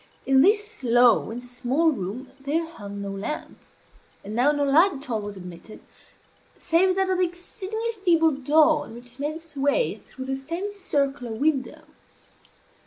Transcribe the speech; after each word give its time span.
In 0.25 0.41
this 0.41 0.83
low 0.83 1.29
and 1.29 1.43
small 1.43 1.91
room 1.91 2.31
there 2.39 2.65
hung 2.65 3.03
no 3.03 3.11
lamp; 3.11 3.59
and 4.25 4.33
now 4.33 4.51
no 4.51 4.63
light 4.63 4.93
at 4.93 5.11
all 5.11 5.21
was 5.21 5.37
admitted, 5.37 5.79
save 6.57 6.95
that 6.95 7.11
of 7.11 7.19
the 7.19 7.23
exceedingly 7.23 7.91
feeble 8.03 8.31
dawn 8.31 8.95
which 8.95 9.19
made 9.19 9.35
its 9.35 9.55
way 9.55 10.01
through 10.09 10.25
the 10.25 10.35
semicircular 10.35 11.33
window. 11.33 11.83